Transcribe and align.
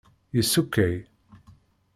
Yessukkay. 0.35 0.95